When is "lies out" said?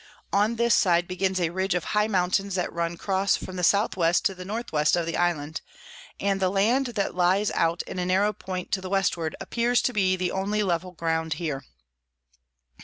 7.13-7.83